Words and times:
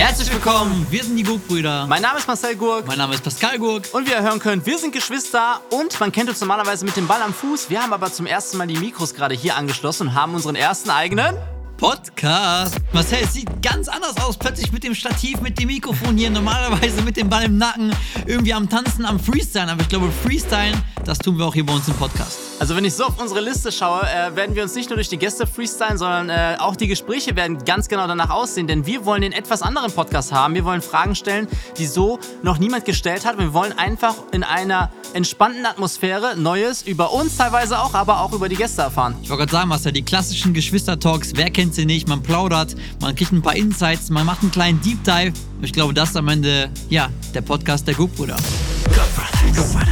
Herzlich 0.00 0.32
willkommen, 0.32 0.86
wir 0.88 1.04
sind 1.04 1.18
die 1.18 1.22
Gurk-Brüder. 1.22 1.86
Mein 1.86 2.00
Name 2.00 2.18
ist 2.18 2.26
Marcel 2.26 2.56
Gurk. 2.56 2.86
Mein 2.86 2.96
Name 2.96 3.12
ist 3.12 3.22
Pascal 3.22 3.58
Gurk. 3.58 3.86
Und 3.92 4.06
wie 4.06 4.12
ihr 4.12 4.22
hören 4.22 4.38
könnt, 4.38 4.64
wir 4.64 4.78
sind 4.78 4.94
Geschwister 4.94 5.60
und 5.68 6.00
man 6.00 6.10
kennt 6.10 6.30
uns 6.30 6.40
normalerweise 6.40 6.86
mit 6.86 6.96
dem 6.96 7.06
Ball 7.06 7.20
am 7.20 7.34
Fuß. 7.34 7.68
Wir 7.68 7.82
haben 7.82 7.92
aber 7.92 8.10
zum 8.10 8.24
ersten 8.24 8.56
Mal 8.56 8.66
die 8.66 8.78
Mikros 8.78 9.12
gerade 9.12 9.34
hier 9.34 9.56
angeschlossen 9.56 10.08
und 10.08 10.14
haben 10.14 10.34
unseren 10.34 10.56
ersten 10.56 10.88
eigenen 10.88 11.36
Podcast. 11.76 12.76
Marcel, 12.94 13.18
es 13.24 13.34
sieht 13.34 13.62
ganz 13.62 13.88
anders 13.88 14.16
aus. 14.24 14.38
Plötzlich 14.38 14.72
mit 14.72 14.84
dem 14.84 14.94
Stativ, 14.94 15.42
mit 15.42 15.58
dem 15.58 15.66
Mikrofon 15.66 16.16
hier. 16.16 16.30
Normalerweise 16.30 17.02
mit 17.02 17.18
dem 17.18 17.28
Ball 17.28 17.44
im 17.44 17.58
Nacken. 17.58 17.92
Irgendwie 18.24 18.54
am 18.54 18.70
Tanzen, 18.70 19.04
am 19.04 19.20
Freestylen. 19.20 19.68
Aber 19.68 19.82
ich 19.82 19.88
glaube, 19.90 20.10
Freestylen, 20.22 20.80
das 21.04 21.18
tun 21.18 21.38
wir 21.38 21.46
auch 21.46 21.54
hier 21.54 21.64
bei 21.64 21.72
uns 21.72 21.88
im 21.88 21.94
Podcast. 21.94 22.38
Also 22.58 22.76
wenn 22.76 22.84
ich 22.84 22.94
so 22.94 23.04
auf 23.04 23.20
unsere 23.20 23.40
Liste 23.40 23.72
schaue, 23.72 24.02
äh, 24.02 24.36
werden 24.36 24.54
wir 24.54 24.62
uns 24.62 24.74
nicht 24.74 24.90
nur 24.90 24.96
durch 24.96 25.08
die 25.08 25.16
Gäste 25.16 25.46
freestylen, 25.46 25.96
sondern 25.96 26.28
äh, 26.28 26.56
auch 26.58 26.76
die 26.76 26.86
Gespräche 26.86 27.34
werden 27.34 27.64
ganz 27.64 27.88
genau 27.88 28.06
danach 28.06 28.30
aussehen. 28.30 28.66
Denn 28.66 28.84
wir 28.84 29.06
wollen 29.06 29.22
den 29.22 29.32
etwas 29.32 29.62
anderen 29.62 29.90
Podcast 29.92 30.32
haben. 30.32 30.54
Wir 30.54 30.64
wollen 30.64 30.82
Fragen 30.82 31.14
stellen, 31.14 31.48
die 31.78 31.86
so 31.86 32.18
noch 32.42 32.58
niemand 32.58 32.84
gestellt 32.84 33.24
hat. 33.24 33.38
Wir 33.38 33.54
wollen 33.54 33.72
einfach 33.78 34.14
in 34.32 34.44
einer 34.44 34.90
entspannten 35.14 35.64
Atmosphäre 35.64 36.36
Neues 36.36 36.82
über 36.82 37.12
uns 37.12 37.36
teilweise 37.36 37.78
auch, 37.78 37.94
aber 37.94 38.20
auch 38.20 38.32
über 38.32 38.48
die 38.48 38.56
Gäste 38.56 38.82
erfahren. 38.82 39.14
Ich 39.22 39.30
wollte 39.30 39.46
gerade 39.46 39.52
sagen, 39.52 39.68
Marcel, 39.68 39.92
die 39.92 40.02
klassischen 40.02 40.52
Geschwister-Talks, 40.52 41.32
wer 41.36 41.50
kennt 41.50 41.74
sie 41.74 41.86
nicht? 41.86 42.08
Man 42.08 42.22
plaudert, 42.22 42.74
man 43.00 43.14
kriegt 43.14 43.32
ein 43.32 43.42
paar 43.42 43.56
Insights, 43.56 44.10
man 44.10 44.26
macht 44.26 44.42
einen 44.42 44.50
kleinen 44.50 44.80
Deep 44.82 45.02
Dive. 45.04 45.32
Ich 45.62 45.72
glaube, 45.72 45.94
das 45.94 46.10
ist 46.10 46.16
am 46.16 46.28
Ende, 46.28 46.70
ja, 46.88 47.08
der 47.34 47.40
Podcast 47.40 47.86
der 47.86 47.94
Guckbrüder. 47.94 48.36
Good 48.84 48.96
Brothers. 49.14 49.89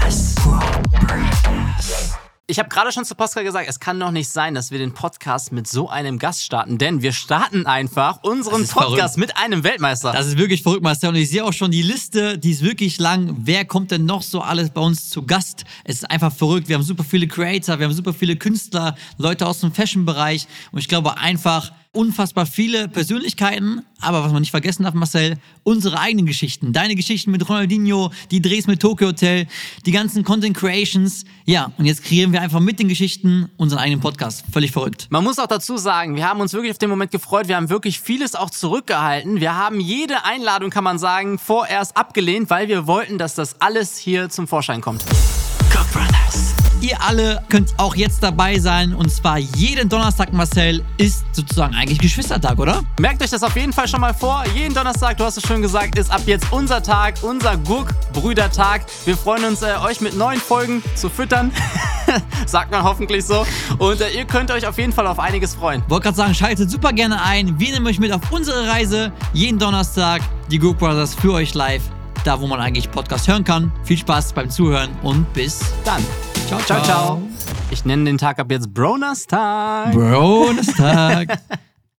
Ich 2.51 2.59
habe 2.59 2.71
gerade 2.71 2.91
schon 2.93 3.05
zu 3.05 3.15
Pascal 3.15 3.45
gesagt, 3.45 3.69
es 3.69 3.79
kann 3.79 4.01
doch 4.01 4.11
nicht 4.11 4.31
sein, 4.31 4.55
dass 4.55 4.71
wir 4.71 4.79
den 4.79 4.95
Podcast 4.95 5.53
mit 5.53 5.69
so 5.69 5.91
einem 5.91 6.19
Gast 6.19 6.43
starten, 6.43 6.79
denn 6.79 7.03
wir 7.03 7.13
starten 7.13 7.67
einfach 7.67 8.23
unseren 8.23 8.67
Podcast 8.67 8.73
verrückt. 8.73 9.17
mit 9.19 9.37
einem 9.37 9.65
Weltmeister. 9.65 10.13
Das 10.13 10.27
ist 10.27 10.39
wirklich 10.39 10.63
verrückt, 10.63 10.83
Marcel. 10.83 11.11
Und 11.11 11.17
ich 11.17 11.29
sehe 11.29 11.45
auch 11.45 11.53
schon 11.53 11.71
die 11.71 11.83
Liste, 11.83 12.39
die 12.39 12.53
ist 12.53 12.63
wirklich 12.63 12.99
lang. 12.99 13.37
Wer 13.41 13.67
kommt 13.67 13.91
denn 13.91 14.07
noch 14.07 14.23
so 14.23 14.41
alles 14.41 14.71
bei 14.71 14.81
uns 14.81 15.11
zu 15.11 15.27
Gast? 15.27 15.67
Es 15.85 15.97
ist 15.97 16.11
einfach 16.11 16.33
verrückt. 16.33 16.69
Wir 16.69 16.77
haben 16.77 16.83
super 16.83 17.05
viele 17.05 17.29
Creator, 17.29 17.79
wir 17.79 17.85
haben 17.85 17.93
super 17.93 18.15
viele 18.15 18.37
Künstler, 18.37 18.97
Leute 19.19 19.47
aus 19.47 19.61
dem 19.61 19.71
Fashion-Bereich. 19.71 20.47
Und 20.73 20.79
ich 20.79 20.89
glaube 20.89 21.19
einfach, 21.19 21.73
unfassbar 21.93 22.47
viele 22.47 22.89
Persönlichkeiten, 22.89 23.85
aber 24.01 24.23
was 24.23 24.33
man 24.33 24.41
nicht 24.41 24.51
vergessen 24.51 24.85
darf, 24.85 24.95
Marcel, 24.95 25.37
unsere 25.63 25.99
eigenen 25.99 26.27
Geschichten. 26.27 26.73
Deine 26.73 26.95
Geschichten 26.95 27.31
mit 27.31 27.49
Ronaldinho, 27.49 28.11
die 28.31 28.41
Drehs 28.41 28.67
mit 28.67 28.81
Tokyo 28.81 29.09
Hotel, 29.09 29.47
die 29.87 29.93
ganzen 29.93 30.25
Content 30.25 30.57
Creations. 30.57 31.25
Ja, 31.45 31.73
und 31.79 31.87
jetzt 31.87 32.05
kreieren 32.05 32.33
wir 32.33 32.41
einfach 32.41 32.61
mit 32.61 32.79
den 32.79 32.89
Geschichten 32.89 33.49
unseren 33.57 33.81
eigenen 33.81 34.01
Podcast. 34.01 34.45
Völlig 34.53 34.73
verrückt. 34.73 35.07
Man 35.11 35.25
muss 35.25 35.39
auch 35.39 35.47
dazu 35.47 35.77
sagen, 35.77 36.17
wir 36.17 36.29
haben 36.29 36.41
uns 36.41 36.53
wirklich 36.53 36.71
auf 36.71 36.79
den 36.79 36.91
Moment 36.91 37.11
gefreut. 37.11 37.49
Wir 37.49 37.57
haben 37.57 37.71
wirklich 37.71 38.01
vieles 38.01 38.35
auch 38.35 38.51
zurückgehalten. 38.51 39.41
Wir 39.41 39.57
haben 39.57 39.81
jede 39.81 40.25
Einladung, 40.25 40.71
kann 40.71 40.85
man 40.85 40.99
sagen, 40.99 41.39
vorerst 41.39 41.97
abgelehnt, 41.97 42.51
weil 42.51 42.69
wir 42.69 42.87
wollten, 42.87 43.19
dass 43.19 43.35
das 43.35 43.61
alles 43.61 43.97
hier 43.97 44.29
zum 44.29 44.47
Vorschein 44.47 44.81
kommt. 44.81 45.05
Cook 45.73 45.91
Brothers. 45.93 46.28
Ihr 46.81 47.03
alle 47.03 47.43
könnt 47.49 47.75
auch 47.77 47.97
jetzt 47.97 48.23
dabei 48.23 48.59
sein 48.61 48.95
und 48.95 49.11
zwar 49.11 49.39
jeden 49.39 49.89
Donnerstag, 49.89 50.33
Marcel, 50.33 50.85
ist 50.97 51.25
sozusagen 51.33 51.75
eigentlich 51.75 51.99
Geschwistertag, 51.99 52.59
oder? 52.59 52.83
Merkt 53.01 53.21
euch 53.21 53.31
das 53.31 53.43
auf 53.43 53.57
jeden 53.57 53.73
Fall 53.73 53.89
schon 53.89 54.01
mal 54.01 54.15
vor. 54.15 54.45
Jeden 54.55 54.75
Donnerstag, 54.75 55.17
du 55.17 55.25
hast 55.25 55.37
es 55.37 55.43
schon 55.47 55.61
gesagt, 55.61 55.99
ist 55.99 56.11
ab 56.11 56.23
jetzt 56.27 56.47
unser 56.53 56.81
Tag, 56.81 57.15
unser 57.23 57.57
Gurk-Brüdertag. 57.57 58.83
Wir 59.05 59.17
freuen 59.17 59.45
uns, 59.45 59.63
äh, 59.63 59.75
euch 59.85 60.01
mit 60.01 60.17
neuen 60.17 60.41
Folgen 60.41 60.83
zu 60.95 61.11
füttern. 61.11 61.51
Sagt 62.47 62.71
man 62.71 62.85
hoffentlich 62.85 63.25
so. 63.25 63.45
Und 63.79 64.01
äh, 64.01 64.11
ihr 64.11 64.25
könnt 64.25 64.53
euch 64.53 64.67
auf 64.67 64.79
jeden 64.79 64.93
Fall 64.93 65.09
auf 65.09 65.19
einiges 65.19 65.57
freuen. 65.57 65.83
Wollte 65.89 66.05
gerade 66.05 66.17
sagen, 66.17 66.35
schaltet 66.35 66.71
super 66.71 66.93
gerne 66.93 67.21
ein. 67.23 67.59
Wir 67.59 67.73
nehmen 67.73 67.89
euch 67.89 67.99
mit 67.99 68.13
auf 68.13 68.23
unsere 68.31 68.69
Reise. 68.69 69.11
Jeden 69.33 69.59
Donnerstag 69.59 70.23
die 70.49 70.61
Gurk 70.61 70.79
Brothers 70.79 71.17
für 71.17 71.33
euch 71.33 71.55
live. 71.55 71.83
Da, 72.25 72.41
wo 72.41 72.47
man 72.47 72.61
eigentlich 72.61 72.91
Podcast 72.91 73.27
hören 73.27 73.43
kann. 73.43 73.73
Viel 73.83 73.99
Spaß 73.99 74.33
beim 74.33 74.49
Zuhören 74.49 74.91
und 75.03 75.33
bis 75.33 75.61
dann. 75.85 76.05
Ciao, 76.49 76.61
ciao, 76.61 76.83
ciao. 76.83 77.23
Ich 77.71 77.85
nenne 77.85 78.05
den 78.07 78.17
Tag 78.17 78.39
ab 78.39 78.51
jetzt 78.51 78.73
Broners 78.73 79.27
Tag. 79.27 79.93
Broners 79.93 80.69
Tag. 80.69 81.39